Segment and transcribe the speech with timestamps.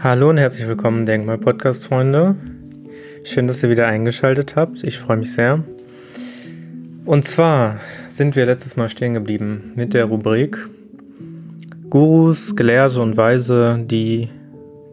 [0.00, 2.36] Hallo und herzlich willkommen, Denkmal-Podcast-Freunde.
[3.24, 4.84] Schön, dass ihr wieder eingeschaltet habt.
[4.84, 5.64] Ich freue mich sehr.
[7.04, 10.68] Und zwar sind wir letztes Mal stehen geblieben mit der Rubrik
[11.90, 14.28] Gurus, Gelehrte und Weise, die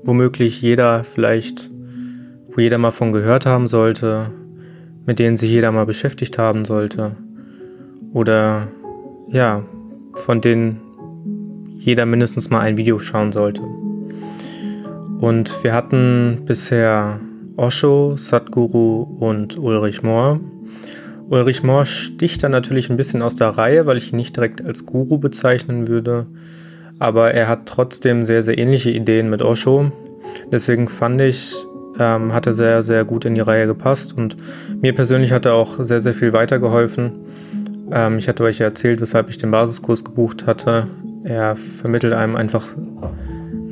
[0.04, 1.70] womöglich jeder vielleicht,
[2.50, 4.32] wo jeder mal von gehört haben sollte,
[5.06, 7.16] mit denen sich jeder mal beschäftigt haben sollte.
[8.12, 8.70] Oder
[9.28, 9.62] ja,
[10.16, 10.82] von denen
[11.78, 13.62] jeder mindestens mal ein Video schauen sollte.
[15.19, 17.19] Und wir hatten bisher
[17.57, 20.39] Osho, Sadhguru und Ulrich Mohr.
[21.29, 24.64] Ulrich Mohr sticht da natürlich ein bisschen aus der Reihe, weil ich ihn nicht direkt
[24.64, 26.28] als Guru bezeichnen würde.
[27.00, 29.92] Aber er hat trotzdem sehr, sehr ähnliche Ideen mit Osho.
[30.51, 31.56] Deswegen fand ich,
[32.00, 34.14] ähm, hat er sehr, sehr gut in die Reihe gepasst.
[34.16, 34.38] Und
[34.81, 37.20] mir persönlich hat er auch sehr, sehr viel weitergeholfen.
[37.92, 40.88] Ähm, ich hatte euch ja erzählt, weshalb ich den Basiskurs gebucht hatte.
[41.23, 42.67] Er vermittelt einem einfach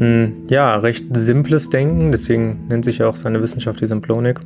[0.04, 4.40] ein ja, recht simples Denken, deswegen nennt sich ja auch seine Wissenschaft die Symplonik.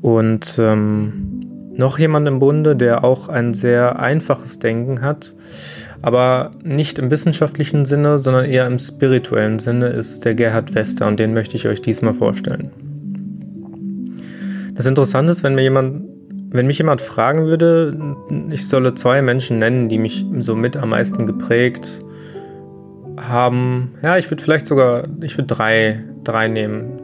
[0.00, 5.34] Und ähm, noch jemand im Bunde, der auch ein sehr einfaches Denken hat,
[6.02, 11.18] aber nicht im wissenschaftlichen Sinne, sondern eher im spirituellen Sinne, ist der Gerhard Wester und
[11.18, 12.70] den möchte ich euch diesmal vorstellen.
[14.74, 16.04] Das Interessante ist, wenn mir jemand,
[16.50, 17.96] wenn mich jemand fragen würde,
[18.50, 22.11] ich solle zwei Menschen nennen, die mich so mit am meisten geprägt haben,
[24.02, 26.98] ja, ich würde vielleicht sogar, ich würde drei, drei nehmen.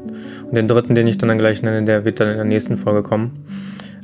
[0.44, 2.76] Und den dritten, den ich dann, dann gleich nenne, der wird dann in der nächsten
[2.76, 3.44] Folge kommen.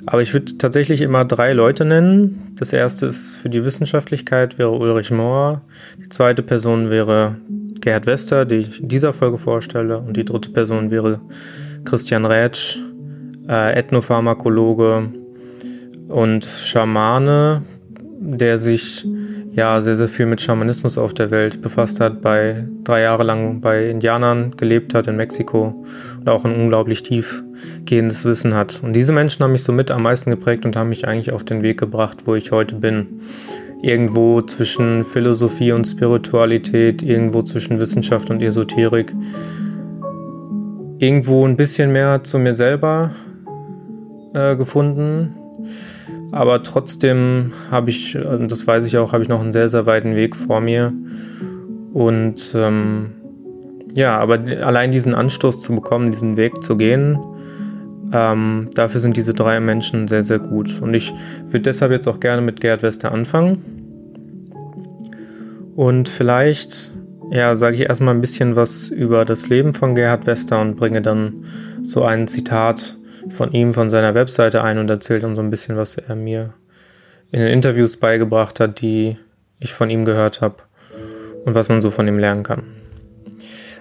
[0.07, 2.55] Aber ich würde tatsächlich immer drei Leute nennen.
[2.57, 5.63] Das erste ist für die Wissenschaftlichkeit wäre Ulrich Mohr.
[5.99, 7.37] Die zweite Person wäre
[7.81, 9.99] Gerhard Wester, die ich in dieser Folge vorstelle.
[9.99, 11.21] Und die dritte Person wäre
[11.85, 12.79] Christian Rätsch,
[13.49, 15.09] äh, Ethnopharmakologe
[16.09, 17.63] und Schamane,
[18.21, 19.07] der sich
[19.55, 23.61] ja sehr, sehr viel mit Schamanismus auf der Welt befasst hat, bei drei Jahre lang
[23.61, 25.85] bei Indianern gelebt hat in Mexiko
[26.19, 28.81] und auch ein unglaublich tiefgehendes Wissen hat.
[28.83, 31.45] Und diese Menschen haben mich so mit am meisten geprägt und haben mich eigentlich auf
[31.45, 33.21] den Weg gebracht, wo ich heute bin.
[33.81, 39.15] Irgendwo zwischen Philosophie und Spiritualität, irgendwo zwischen Wissenschaft und Esoterik.
[40.99, 43.11] Irgendwo ein bisschen mehr zu mir selber
[44.33, 45.35] äh, gefunden,
[46.35, 48.19] aber trotzdem habe ich,
[48.49, 50.93] das weiß ich auch, habe ich noch einen sehr, sehr weiten Weg vor mir.
[51.93, 53.13] Und ähm,
[53.95, 57.17] ja, aber allein diesen Anstoß zu bekommen, diesen Weg zu gehen,
[58.13, 60.83] ähm, dafür sind diese drei Menschen sehr, sehr gut.
[60.83, 61.15] Und ich
[61.47, 63.63] würde deshalb jetzt auch gerne mit Gerhard Wester anfangen.
[65.77, 66.93] Und vielleicht,
[67.31, 71.01] ja, sage ich erstmal ein bisschen was über das Leben von Gerhard Wester und bringe
[71.01, 71.45] dann
[71.85, 72.97] so ein Zitat
[73.31, 76.55] von ihm, von seiner Webseite ein und erzählt dann so ein bisschen, was er mir
[77.31, 79.17] in den Interviews beigebracht hat, die
[79.59, 80.57] ich von ihm gehört habe
[81.45, 82.63] und was man so von ihm lernen kann.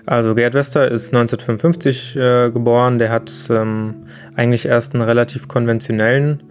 [0.06, 3.00] Also Gerd Wester ist 1955 äh, geboren.
[3.00, 6.44] Der hat ähm, eigentlich erst einen relativ konventionellen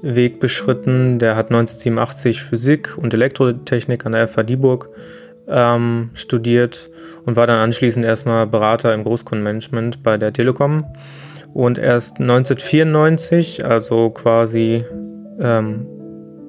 [0.00, 1.18] Weg beschritten.
[1.18, 4.88] Der hat 1987 Physik und Elektrotechnik an der FH Dieburg
[5.48, 6.88] ähm, studiert
[7.26, 10.86] und war dann anschließend erstmal Berater im Großkundenmanagement bei der Telekom
[11.54, 14.84] und erst 1994, also quasi
[15.40, 15.86] ähm,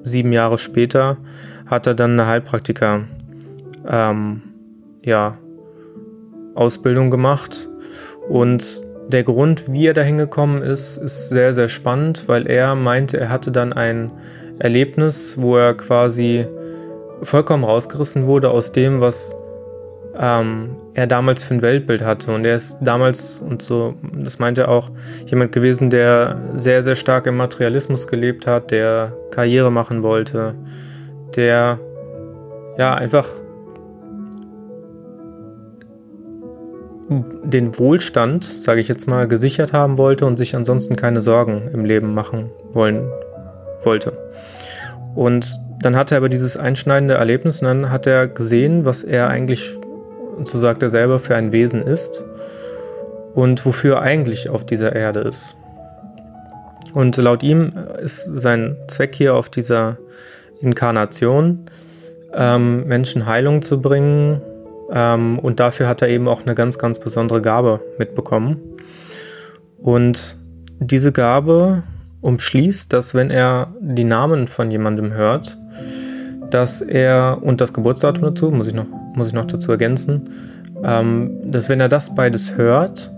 [0.02, 1.16] sieben Jahre später,
[1.64, 3.04] hat er dann eine Heilpraktiker
[3.88, 4.42] ähm,
[5.04, 5.38] ja,
[6.56, 7.68] Ausbildung gemacht.
[8.28, 13.20] Und der Grund, wie er dahin gekommen ist, ist sehr, sehr spannend, weil er meinte,
[13.20, 14.10] er hatte dann ein
[14.58, 16.46] Erlebnis, wo er quasi
[17.22, 19.36] vollkommen rausgerissen wurde aus dem, was
[20.18, 22.32] ähm, er damals für ein Weltbild hatte.
[22.32, 24.90] Und er ist damals, und so, das meint er auch,
[25.26, 30.54] jemand gewesen, der sehr, sehr stark im Materialismus gelebt hat, der Karriere machen wollte,
[31.36, 31.78] der
[32.78, 33.26] ja einfach
[37.10, 41.84] den Wohlstand, sage ich jetzt mal, gesichert haben wollte und sich ansonsten keine Sorgen im
[41.84, 43.06] Leben machen wollen
[43.84, 44.14] wollte.
[45.14, 49.28] Und dann hatte er aber dieses einschneidende Erlebnis und dann hat er gesehen, was er
[49.28, 49.78] eigentlich
[50.36, 52.24] und so sagt er selber, für ein Wesen ist
[53.34, 55.56] und wofür er eigentlich auf dieser Erde ist.
[56.94, 59.98] Und laut ihm ist sein Zweck hier auf dieser
[60.60, 61.70] Inkarnation,
[62.32, 64.40] ähm, Menschen Heilung zu bringen.
[64.90, 68.56] Ähm, und dafür hat er eben auch eine ganz, ganz besondere Gabe mitbekommen.
[69.76, 70.38] Und
[70.78, 71.82] diese Gabe
[72.22, 75.58] umschließt, dass wenn er die Namen von jemandem hört,
[76.50, 80.30] dass er, und das Geburtsdatum dazu, muss ich noch, muss ich noch dazu ergänzen,
[80.84, 83.12] ähm, dass wenn er das beides hört,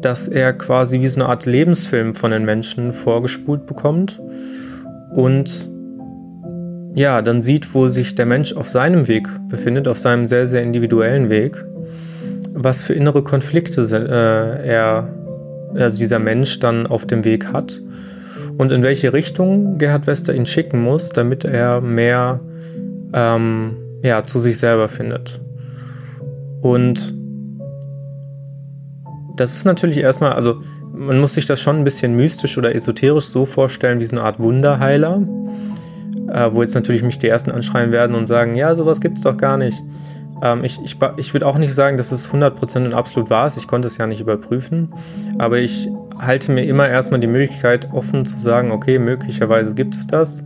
[0.00, 4.20] dass er quasi wie so eine Art Lebensfilm von den Menschen vorgespult bekommt
[5.14, 5.70] und
[6.94, 10.62] ja, dann sieht, wo sich der Mensch auf seinem Weg befindet, auf seinem sehr, sehr
[10.62, 11.62] individuellen Weg.
[12.58, 15.08] was für innere Konflikte äh, er,
[15.74, 17.82] also dieser Mensch dann auf dem Weg hat
[18.56, 22.40] und in welche Richtung Gerhard Wester ihn schicken muss, damit er mehr
[23.12, 25.40] ähm, ja, zu sich selber findet.
[26.62, 27.14] Und
[29.36, 30.62] das ist natürlich erstmal, also
[30.92, 34.24] man muss sich das schon ein bisschen mystisch oder esoterisch so vorstellen, wie so eine
[34.24, 35.22] Art Wunderheiler,
[36.32, 39.24] äh, wo jetzt natürlich mich die Ersten anschreien werden und sagen, ja, sowas gibt es
[39.24, 39.82] doch gar nicht.
[40.42, 43.56] Ähm, ich ich, ich würde auch nicht sagen, dass es 100% und absolut wahr ist.
[43.56, 44.92] Ich konnte es ja nicht überprüfen.
[45.38, 45.88] Aber ich
[46.18, 50.44] halte mir immer erstmal die Möglichkeit offen zu sagen, okay, möglicherweise gibt es das.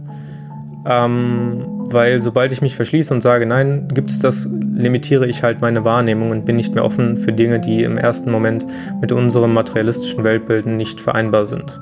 [0.86, 5.60] Ähm, weil sobald ich mich verschließe und sage, nein, gibt es das, limitiere ich halt
[5.60, 8.66] meine Wahrnehmung und bin nicht mehr offen für Dinge, die im ersten Moment
[9.00, 11.80] mit unserem materialistischen Weltbilden nicht vereinbar sind.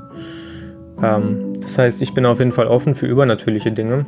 [1.02, 4.06] Ähm, das heißt, ich bin auf jeden Fall offen für übernatürliche Dinge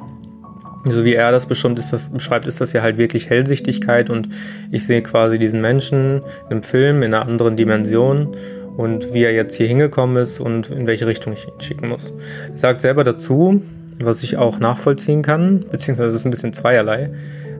[0.84, 4.28] so wie er das bestimmt ist das, beschreibt, ist das ja halt wirklich Hellsichtigkeit und
[4.70, 8.36] ich sehe quasi diesen Menschen im Film in einer anderen Dimension
[8.76, 12.14] und wie er jetzt hier hingekommen ist und in welche Richtung ich ihn schicken muss.
[12.50, 13.62] Er sagt selber dazu,
[14.04, 17.10] was ich auch nachvollziehen kann, beziehungsweise es ist ein bisschen zweierlei.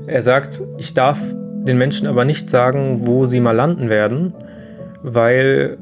[0.07, 1.19] Er sagt, ich darf
[1.67, 4.35] den Menschen aber nicht sagen, wo sie mal landen werden,
[5.03, 5.79] weil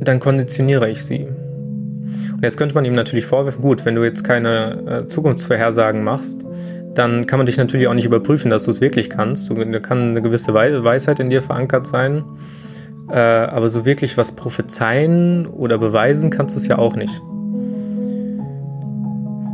[0.00, 1.26] dann konditioniere ich sie.
[1.26, 6.44] Und jetzt könnte man ihm natürlich vorwerfen, gut, wenn du jetzt keine äh, Zukunftsvorhersagen machst,
[6.94, 9.50] dann kann man dich natürlich auch nicht überprüfen, dass du es wirklich kannst.
[9.50, 12.24] Da kann eine gewisse Weisheit in dir verankert sein.
[13.10, 17.22] Äh, aber so wirklich was prophezeien oder beweisen kannst du es ja auch nicht.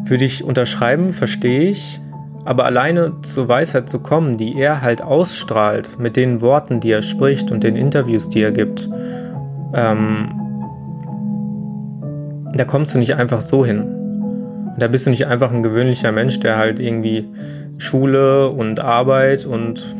[0.08, 2.00] Würde ich unterschreiben, verstehe ich.
[2.44, 7.02] Aber alleine zur Weisheit zu kommen, die er halt ausstrahlt, mit den Worten, die er
[7.02, 8.88] spricht und den Interviews, die er gibt,
[9.75, 10.31] ähm,
[12.55, 13.94] da kommst du nicht einfach so hin.
[14.78, 17.28] Da bist du nicht einfach ein gewöhnlicher Mensch, der halt irgendwie
[17.76, 19.94] Schule und Arbeit und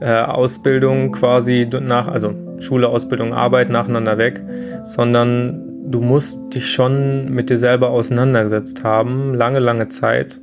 [0.00, 4.42] äh, Ausbildung quasi nach, also Schule, Ausbildung, Arbeit nacheinander weg,
[4.84, 10.40] sondern du musst dich schon mit dir selber auseinandergesetzt haben, lange, lange Zeit,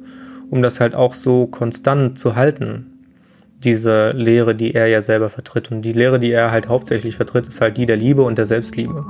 [0.50, 2.86] um das halt auch so konstant zu halten.
[3.64, 5.72] Diese Lehre, die er ja selber vertritt.
[5.72, 8.46] Und die Lehre, die er halt hauptsächlich vertritt, ist halt die der Liebe und der
[8.46, 9.06] Selbstliebe.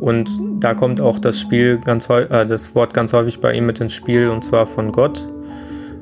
[0.00, 0.28] Und
[0.60, 3.92] da kommt auch das Spiel ganz äh, das Wort ganz häufig bei ihm mit ins
[3.92, 5.28] Spiel und zwar von Gott.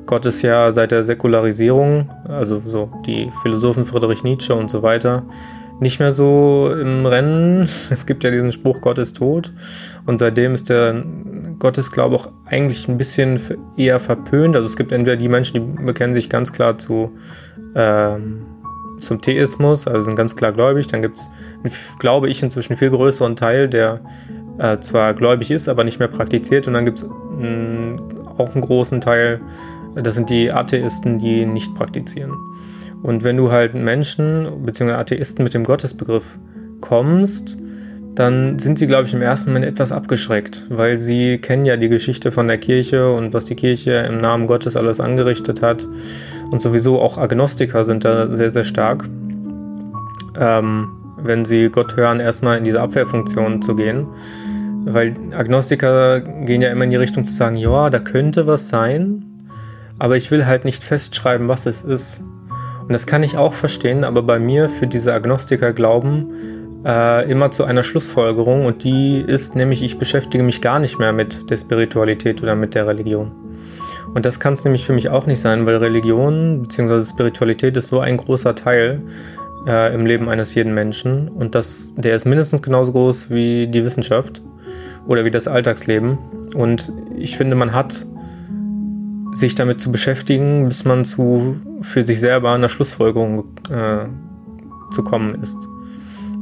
[0.05, 5.23] Gott ist ja seit der Säkularisierung, also so die Philosophen Friedrich Nietzsche und so weiter,
[5.79, 7.67] nicht mehr so im Rennen.
[7.89, 9.51] Es gibt ja diesen Spruch, Gott ist tot.
[10.05, 11.03] Und seitdem ist der
[11.59, 13.39] Gottesglaube auch eigentlich ein bisschen
[13.77, 14.55] eher verpönt.
[14.55, 17.11] Also es gibt entweder die Menschen, die bekennen sich ganz klar zu
[17.75, 18.45] ähm,
[18.97, 20.87] zum Theismus, also sind ganz klar gläubig.
[20.87, 21.29] Dann gibt es,
[21.99, 24.01] glaube ich, inzwischen einen viel größeren Teil, der
[24.57, 26.67] äh, zwar gläubig ist, aber nicht mehr praktiziert.
[26.67, 27.09] Und dann gibt es
[28.37, 29.41] auch einen großen Teil,
[29.95, 32.33] das sind die Atheisten, die nicht praktizieren.
[33.03, 34.93] Und wenn du halt Menschen bzw.
[34.93, 36.39] Atheisten mit dem Gottesbegriff
[36.81, 37.57] kommst,
[38.15, 41.89] dann sind sie, glaube ich, im ersten Moment etwas abgeschreckt, weil sie kennen ja die
[41.89, 45.87] Geschichte von der Kirche und was die Kirche im Namen Gottes alles angerichtet hat.
[46.51, 49.09] Und sowieso auch Agnostiker sind da sehr, sehr stark.
[50.39, 50.87] Ähm,
[51.17, 54.07] wenn sie Gott hören, erstmal in diese Abwehrfunktion zu gehen.
[54.85, 59.25] Weil Agnostiker gehen ja immer in die Richtung zu sagen, ja, da könnte was sein,
[59.97, 62.21] aber ich will halt nicht festschreiben, was es ist.
[62.85, 66.27] Und das kann ich auch verstehen, aber bei mir für diese Agnostiker glauben,
[66.85, 71.11] äh, immer zu einer Schlussfolgerung und die ist nämlich, ich beschäftige mich gar nicht mehr
[71.11, 73.31] mit der Spiritualität oder mit der Religion.
[74.13, 77.03] Und das kann es nämlich für mich auch nicht sein, weil Religion bzw.
[77.03, 79.01] Spiritualität ist so ein großer Teil
[79.67, 83.83] äh, im Leben eines jeden Menschen und das, der ist mindestens genauso groß wie die
[83.83, 84.43] Wissenschaft
[85.07, 86.19] oder wie das Alltagsleben.
[86.55, 88.05] Und ich finde, man hat
[89.35, 94.05] sich damit zu beschäftigen, bis man zu für sich selber einer Schlussfolgerung äh,
[94.91, 95.57] zu kommen ist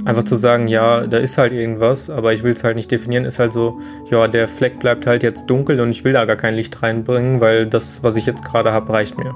[0.06, 3.26] einfach zu sagen, ja, da ist halt irgendwas, aber ich will es halt nicht definieren,
[3.26, 6.36] ist halt so, ja, der Fleck bleibt halt jetzt dunkel und ich will da gar
[6.36, 9.34] kein Licht reinbringen, weil das, was ich jetzt gerade habe, reicht mir.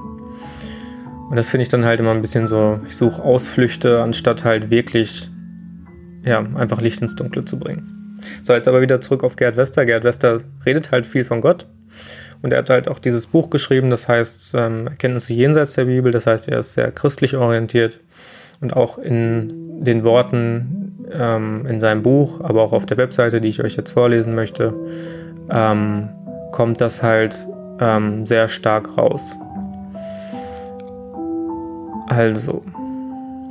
[1.30, 4.70] Und das finde ich dann halt immer ein bisschen so, ich suche Ausflüchte, anstatt halt
[4.70, 5.30] wirklich,
[6.24, 8.18] ja, einfach Licht ins Dunkle zu bringen.
[8.42, 9.84] So, jetzt aber wieder zurück auf Gerd Wester.
[9.84, 11.66] Gerd Wester redet halt viel von Gott.
[12.42, 16.12] Und er hat halt auch dieses Buch geschrieben, das heißt ähm, Erkenntnisse jenseits der Bibel.
[16.12, 17.98] Das heißt, er ist sehr christlich orientiert
[18.60, 23.48] und auch in den Worten ähm, in seinem Buch, aber auch auf der Webseite, die
[23.48, 24.74] ich euch jetzt vorlesen möchte,
[25.50, 26.08] ähm,
[26.52, 27.36] kommt das halt
[27.80, 29.36] ähm, sehr stark raus.
[32.08, 32.62] Also,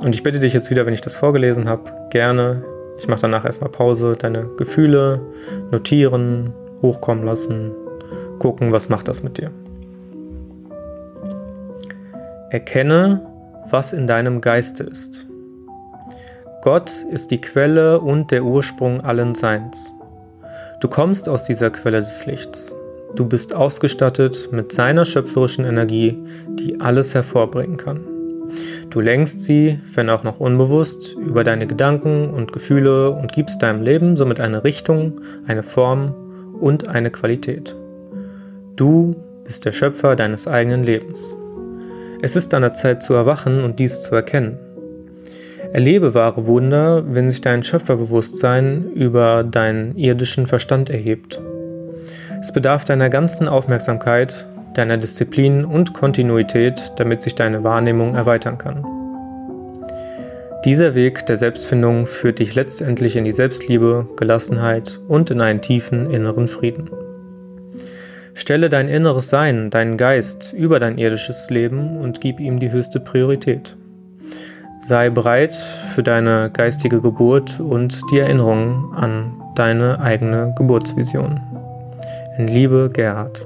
[0.00, 2.64] und ich bitte dich jetzt wieder, wenn ich das vorgelesen habe, gerne,
[2.98, 5.20] ich mache danach erstmal Pause, deine Gefühle
[5.70, 6.52] notieren,
[6.82, 7.72] hochkommen lassen,
[8.38, 9.50] gucken, was macht das mit dir.
[12.50, 13.26] Erkenne,
[13.70, 15.26] was in deinem Geiste ist.
[16.62, 19.92] Gott ist die Quelle und der Ursprung allen Seins.
[20.80, 22.74] Du kommst aus dieser Quelle des Lichts.
[23.14, 26.16] Du bist ausgestattet mit seiner schöpferischen Energie,
[26.58, 28.00] die alles hervorbringen kann.
[28.90, 33.82] Du lenkst sie, wenn auch noch unbewusst, über deine Gedanken und Gefühle und gibst deinem
[33.82, 36.14] Leben somit eine Richtung, eine Form
[36.60, 37.76] und eine Qualität.
[38.78, 41.36] Du bist der Schöpfer deines eigenen Lebens.
[42.22, 44.56] Es ist an der Zeit zu erwachen und dies zu erkennen.
[45.72, 51.40] Erlebe wahre Wunder, wenn sich dein Schöpferbewusstsein über deinen irdischen Verstand erhebt.
[52.40, 58.86] Es bedarf deiner ganzen Aufmerksamkeit, deiner Disziplin und Kontinuität, damit sich deine Wahrnehmung erweitern kann.
[60.64, 66.12] Dieser Weg der Selbstfindung führt dich letztendlich in die Selbstliebe, Gelassenheit und in einen tiefen
[66.12, 66.88] inneren Frieden.
[68.38, 73.00] Stelle dein inneres Sein, deinen Geist über dein irdisches Leben und gib ihm die höchste
[73.00, 73.76] Priorität.
[74.80, 81.40] Sei bereit für deine geistige Geburt und die Erinnerung an deine eigene Geburtsvision.
[82.38, 83.44] In Liebe, Gerhard.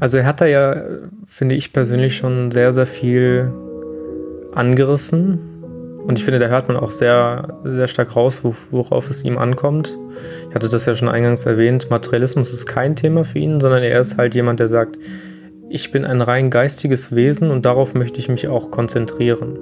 [0.00, 0.82] Also er hat da ja,
[1.26, 3.52] finde ich persönlich, schon sehr, sehr viel
[4.52, 5.47] angerissen.
[6.08, 9.98] Und ich finde, da hört man auch sehr, sehr stark raus, worauf es ihm ankommt.
[10.48, 14.00] Ich hatte das ja schon eingangs erwähnt, Materialismus ist kein Thema für ihn, sondern er
[14.00, 14.98] ist halt jemand, der sagt,
[15.68, 19.58] ich bin ein rein geistiges Wesen und darauf möchte ich mich auch konzentrieren.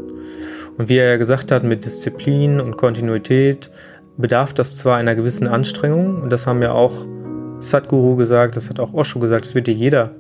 [0.79, 3.73] Und wie er ja gesagt hat, mit Disziplin und Kontinuität
[4.17, 6.93] bedarf das zwar einer gewissen Anstrengung, und das haben ja auch
[7.59, 10.15] Sadhguru gesagt, das hat auch Osho gesagt, das wird dir jeder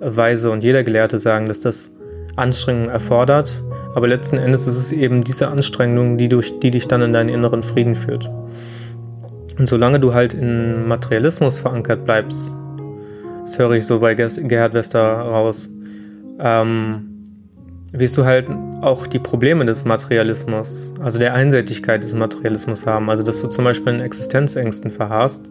[0.00, 1.90] Weise und jeder Gelehrte sagen, dass das
[2.36, 3.64] Anstrengung erfordert,
[3.94, 7.28] aber letzten Endes ist es eben diese Anstrengung, die, durch, die dich dann in deinen
[7.28, 8.28] inneren Frieden führt.
[9.58, 12.52] Und solange du halt in Materialismus verankert bleibst,
[13.42, 15.70] das höre ich so bei Gerhard Wester raus,
[16.40, 17.10] ähm,
[17.92, 18.48] wirst du halt
[18.80, 23.08] auch die Probleme des Materialismus, also der Einseitigkeit des Materialismus haben.
[23.08, 25.48] Also dass du zum Beispiel in Existenzängsten verharrst,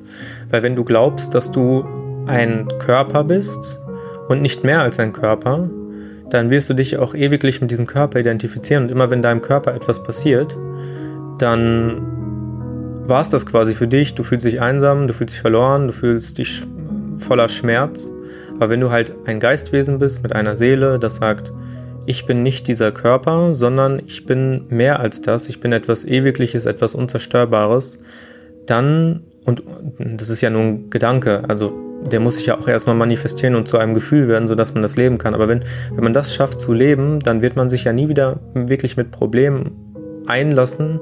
[0.50, 1.86] weil wenn du glaubst, dass du
[2.26, 3.80] ein Körper bist
[4.28, 5.70] und nicht mehr als ein Körper,
[6.34, 9.76] dann wirst du dich auch ewiglich mit diesem Körper identifizieren und immer wenn deinem Körper
[9.76, 10.58] etwas passiert,
[11.38, 12.02] dann
[13.08, 14.16] war es das quasi für dich.
[14.16, 16.64] Du fühlst dich einsam, du fühlst dich verloren, du fühlst dich
[17.18, 18.12] voller Schmerz.
[18.56, 21.54] Aber wenn du halt ein Geistwesen bist mit einer Seele, das sagt,
[22.08, 26.66] ich bin nicht dieser Körper, sondern ich bin mehr als das, ich bin etwas Ewigliches,
[26.66, 28.00] etwas Unzerstörbares,
[28.66, 29.64] dann, und
[29.98, 33.68] das ist ja nur ein Gedanke, also der muss sich ja auch erstmal manifestieren und
[33.68, 35.34] zu einem Gefühl werden, sodass man das leben kann.
[35.34, 38.40] Aber wenn, wenn man das schafft zu leben, dann wird man sich ja nie wieder
[38.54, 39.72] wirklich mit Problemen
[40.28, 41.00] einlassen,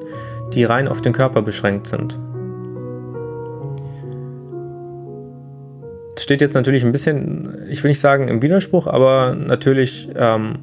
[0.53, 2.19] die rein auf den Körper beschränkt sind.
[6.15, 10.59] Das steht jetzt natürlich ein bisschen, ich will nicht sagen im Widerspruch, aber natürlich ähm,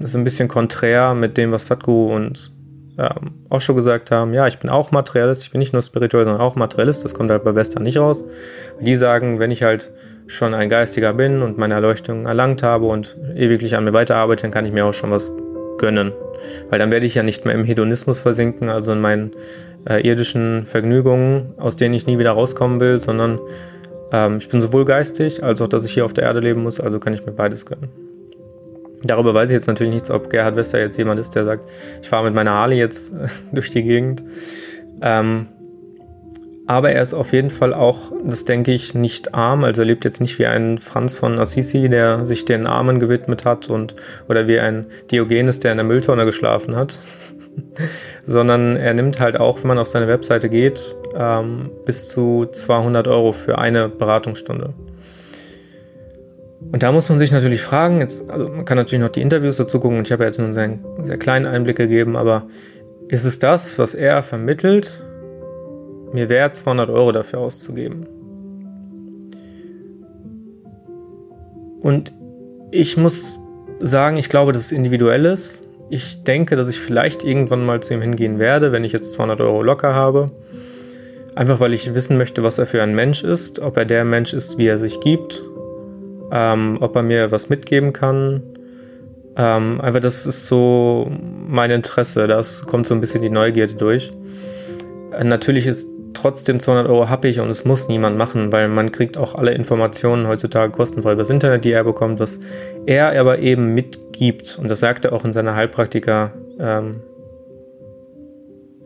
[0.00, 2.52] ist ein bisschen konträr mit dem, was Satguru und
[2.98, 4.32] ähm, auch schon gesagt haben.
[4.32, 7.04] Ja, ich bin auch Materialist, ich bin nicht nur spirituell, sondern auch Materialist.
[7.04, 8.24] Das kommt halt bei Western nicht raus.
[8.80, 9.92] Die sagen, wenn ich halt
[10.26, 14.50] schon ein Geistiger bin und meine Erleuchtung erlangt habe und ewiglich an mir weiterarbeite, dann
[14.50, 15.30] kann ich mir auch schon was
[15.78, 16.12] gönnen.
[16.70, 19.32] Weil dann werde ich ja nicht mehr im Hedonismus versinken, also in meinen
[19.88, 23.38] äh, irdischen Vergnügungen, aus denen ich nie wieder rauskommen will, sondern
[24.12, 26.80] ähm, ich bin sowohl geistig als auch, dass ich hier auf der Erde leben muss,
[26.80, 28.05] also kann ich mir beides gönnen.
[29.06, 31.68] Darüber weiß ich jetzt natürlich nichts, ob Gerhard Wester jetzt jemand ist, der sagt,
[32.02, 33.14] ich fahre mit meiner Harley jetzt
[33.52, 34.24] durch die Gegend.
[35.02, 35.48] Ähm,
[36.66, 39.62] aber er ist auf jeden Fall auch, das denke ich, nicht arm.
[39.62, 43.44] Also er lebt jetzt nicht wie ein Franz von Assisi, der sich den Armen gewidmet
[43.44, 43.94] hat und
[44.28, 46.98] oder wie ein Diogenes, der in der Mülltonne geschlafen hat.
[48.24, 53.06] Sondern er nimmt halt auch, wenn man auf seine Webseite geht, ähm, bis zu 200
[53.06, 54.74] Euro für eine Beratungsstunde.
[56.72, 59.56] Und da muss man sich natürlich fragen, jetzt, also man kann natürlich noch die Interviews
[59.56, 62.48] dazu gucken und ich habe jetzt nur einen sehr, sehr kleinen Einblick gegeben, aber
[63.08, 65.02] ist es das, was er vermittelt,
[66.12, 68.06] mir wert, 200 Euro dafür auszugeben?
[71.80, 72.12] Und
[72.72, 73.38] ich muss
[73.78, 75.68] sagen, ich glaube, dass es individuell ist.
[75.88, 79.40] Ich denke, dass ich vielleicht irgendwann mal zu ihm hingehen werde, wenn ich jetzt 200
[79.40, 80.32] Euro locker habe.
[81.36, 84.32] Einfach weil ich wissen möchte, was er für ein Mensch ist, ob er der Mensch
[84.34, 85.42] ist, wie er sich gibt
[86.32, 88.42] ähm, ob er mir was mitgeben kann.
[89.36, 94.10] Ähm, einfach, das ist so mein Interesse, das kommt so ein bisschen die Neugierde durch.
[95.12, 99.18] Äh, natürlich ist trotzdem 200 Euro happig und es muss niemand machen, weil man kriegt
[99.18, 102.40] auch alle Informationen heutzutage kostenfrei übers Internet, die er bekommt, was
[102.86, 104.58] er aber eben mitgibt.
[104.58, 107.02] Und das sagt er auch in seiner Heilpraktiker ähm,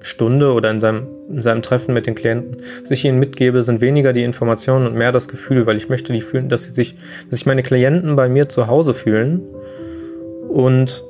[0.01, 3.81] Stunde oder in seinem, in seinem Treffen mit den Klienten, was ich ihnen mitgebe, sind
[3.81, 6.97] weniger die Informationen und mehr das Gefühl, weil ich möchte die fühlen, dass sie sich,
[7.29, 9.43] dass sich meine Klienten bei mir zu Hause fühlen.
[10.49, 11.05] Und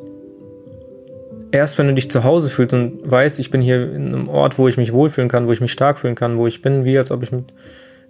[1.52, 4.58] erst wenn du dich zu Hause fühlst und weißt, ich bin hier in einem Ort,
[4.58, 6.98] wo ich mich wohlfühlen kann, wo ich mich stark fühlen kann, wo ich bin, wie
[6.98, 7.52] als ob ich mit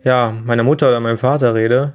[0.02, 1.92] ja, meiner Mutter oder meinem Vater rede,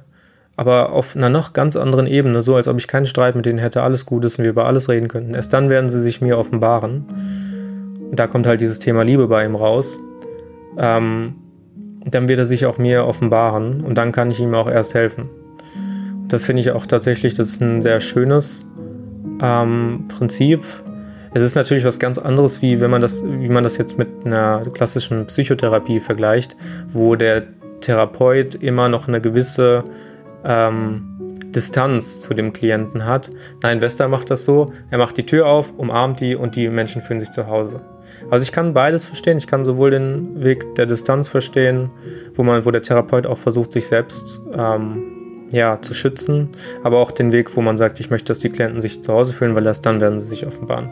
[0.56, 3.58] aber auf einer noch ganz anderen Ebene, so als ob ich keinen Streit mit denen
[3.58, 5.34] hätte, alles gut ist und wir über alles reden könnten.
[5.34, 7.55] Erst dann werden sie sich mir offenbaren.
[8.10, 9.98] Und da kommt halt dieses Thema Liebe bei ihm raus.
[10.78, 11.34] Ähm,
[12.04, 15.28] dann wird er sich auch mir offenbaren und dann kann ich ihm auch erst helfen.
[16.28, 18.66] Das finde ich auch tatsächlich, das ist ein sehr schönes
[19.42, 20.62] ähm, Prinzip.
[21.34, 24.08] Es ist natürlich was ganz anderes, wie wenn man das, wie man das jetzt mit
[24.24, 26.56] einer klassischen Psychotherapie vergleicht,
[26.92, 27.44] wo der
[27.80, 29.84] Therapeut immer noch eine gewisse
[30.44, 31.16] ähm,
[31.54, 33.30] Distanz zu dem Klienten hat.
[33.62, 37.02] Nein, Wester macht das so, er macht die Tür auf, umarmt die und die Menschen
[37.02, 37.80] fühlen sich zu Hause.
[38.30, 39.38] Also ich kann beides verstehen.
[39.38, 41.90] Ich kann sowohl den Weg der Distanz verstehen,
[42.34, 45.16] wo man, wo der Therapeut auch versucht, sich selbst ähm,
[45.50, 46.50] ja, zu schützen,
[46.82, 49.32] aber auch den Weg, wo man sagt, ich möchte, dass die Klienten sich zu Hause
[49.32, 50.90] fühlen, weil erst dann werden sie sich offenbaren.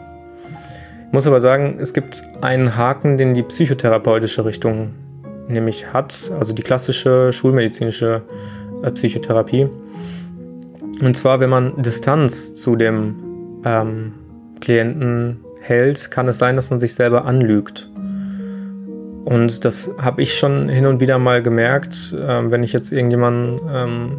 [1.07, 4.93] Ich muss aber sagen, es gibt einen Haken, den die psychotherapeutische Richtung
[5.47, 8.23] nämlich hat, also die klassische schulmedizinische
[8.83, 9.69] äh, Psychotherapie.
[11.01, 14.13] Und zwar, wenn man Distanz zu dem ähm,
[14.61, 17.89] Klienten hält, kann es sein, dass man sich selber anlügt.
[19.25, 23.59] Und das habe ich schon hin und wieder mal gemerkt, äh, wenn ich jetzt irgendjemandem
[23.69, 24.17] ähm,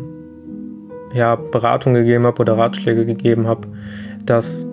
[1.15, 3.69] ja, Beratung gegeben habe oder Ratschläge gegeben habe,
[4.25, 4.67] dass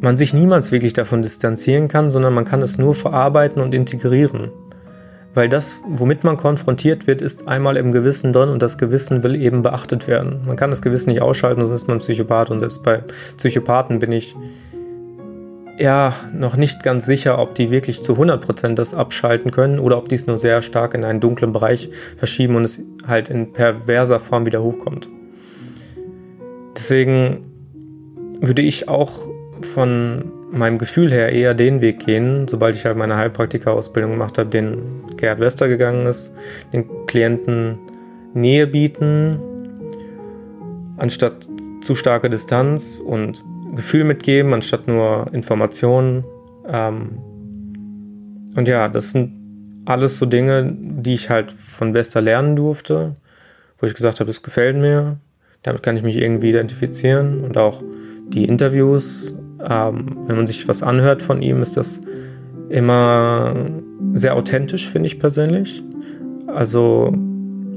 [0.00, 4.50] man sich niemals wirklich davon distanzieren kann, sondern man kann es nur verarbeiten und integrieren.
[5.34, 9.34] Weil das, womit man konfrontiert wird, ist einmal im Gewissen drin und das Gewissen will
[9.34, 10.42] eben beachtet werden.
[10.46, 13.02] Man kann das Gewissen nicht ausschalten, sonst ist man Psychopath und selbst bei
[13.36, 14.34] Psychopathen bin ich
[15.76, 20.08] ja noch nicht ganz sicher, ob die wirklich zu 100% das abschalten können oder ob
[20.08, 24.20] die es nur sehr stark in einen dunklen Bereich verschieben und es halt in perverser
[24.20, 25.08] Form wieder hochkommt.
[26.76, 27.44] Deswegen
[28.40, 29.28] würde ich auch
[29.62, 34.50] von meinem Gefühl her eher den Weg gehen, sobald ich halt meine Heilpraktika-Ausbildung gemacht habe,
[34.50, 36.32] den Gerhard Wester gegangen ist,
[36.72, 37.78] den Klienten
[38.34, 39.38] Nähe bieten,
[40.96, 41.48] anstatt
[41.80, 46.22] zu starke Distanz und Gefühl mitgeben, anstatt nur Informationen.
[46.68, 47.18] Ähm
[48.56, 49.32] und ja, das sind
[49.84, 53.14] alles so Dinge, die ich halt von Wester lernen durfte,
[53.78, 55.18] wo ich gesagt habe, das gefällt mir,
[55.62, 57.82] damit kann ich mich irgendwie identifizieren und auch
[58.28, 59.36] die Interviews
[59.68, 62.00] ähm, wenn man sich was anhört von ihm, ist das
[62.68, 63.54] immer
[64.14, 65.82] sehr authentisch, finde ich persönlich.
[66.46, 67.12] Also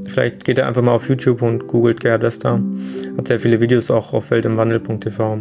[0.06, 2.62] vielleicht geht er einfach mal auf YouTube und googelt Gerhard Wester.
[3.18, 5.40] Hat sehr viele Videos auch auf weltimwandel.tv.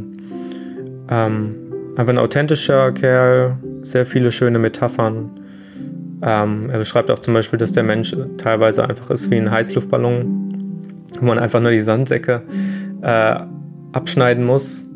[1.08, 1.50] Ähm,
[1.96, 5.30] einfach ein authentischer Kerl, sehr viele schöne Metaphern.
[6.22, 10.82] Ähm, er beschreibt auch zum Beispiel, dass der Mensch teilweise einfach ist wie ein Heißluftballon,
[11.20, 12.42] wo man einfach nur die Sandsäcke
[13.02, 13.36] äh,
[13.92, 14.88] abschneiden muss.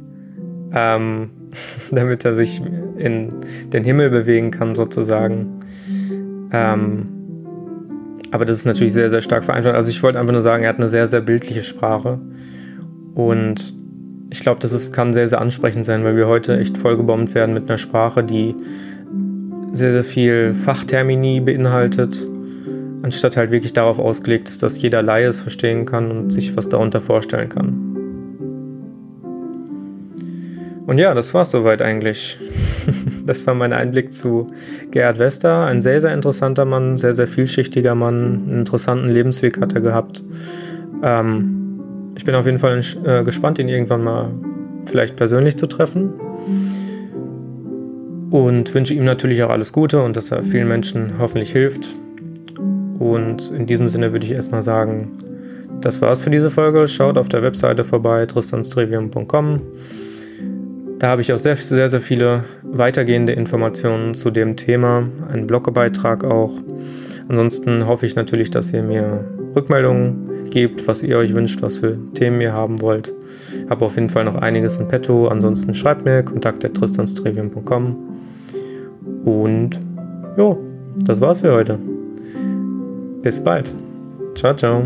[0.72, 1.30] Ähm,
[1.90, 2.60] damit er sich
[2.96, 3.28] in
[3.72, 5.60] den Himmel bewegen kann, sozusagen.
[6.52, 7.04] Ähm,
[8.30, 9.74] aber das ist natürlich sehr, sehr stark vereinfacht.
[9.74, 12.20] Also ich wollte einfach nur sagen, er hat eine sehr, sehr bildliche Sprache.
[13.14, 13.74] Und
[14.30, 17.52] ich glaube, das ist, kann sehr, sehr ansprechend sein, weil wir heute echt vollgebombt werden
[17.52, 18.54] mit einer Sprache, die
[19.72, 22.26] sehr, sehr viel Fachtermini beinhaltet,
[23.02, 26.68] anstatt halt wirklich darauf ausgelegt ist, dass jeder Laie es verstehen kann und sich was
[26.68, 27.89] darunter vorstellen kann.
[30.90, 32.36] Und ja, das war es soweit eigentlich.
[33.24, 34.48] das war mein Einblick zu
[34.90, 35.64] Gerhard Wester.
[35.66, 38.16] Ein sehr, sehr interessanter Mann, sehr, sehr vielschichtiger Mann.
[38.16, 40.24] Einen interessanten Lebensweg hat er gehabt.
[41.04, 41.80] Ähm,
[42.16, 44.32] ich bin auf jeden Fall äh, gespannt, ihn irgendwann mal
[44.86, 46.12] vielleicht persönlich zu treffen.
[48.32, 51.86] Und wünsche ihm natürlich auch alles Gute und dass er vielen Menschen hoffentlich hilft.
[52.98, 55.12] Und in diesem Sinne würde ich erstmal sagen,
[55.82, 56.88] das war's für diese Folge.
[56.88, 59.60] Schaut auf der Webseite vorbei, tristanstrivium.com.
[61.00, 66.24] Da habe ich auch sehr, sehr, sehr viele weitergehende Informationen zu dem Thema, einen Blogbeitrag
[66.24, 66.52] auch.
[67.26, 69.24] Ansonsten hoffe ich natürlich, dass ihr mir
[69.56, 73.14] Rückmeldungen gebt, was ihr euch wünscht, was für Themen ihr haben wollt.
[73.64, 75.28] Ich habe auf jeden Fall noch einiges in petto.
[75.28, 77.96] Ansonsten schreibt mir kontakt.tristanstrevium.com.
[79.24, 79.80] Und
[80.36, 80.58] jo,
[81.06, 81.78] das war's für heute.
[83.22, 83.74] Bis bald.
[84.34, 84.82] Ciao, ciao.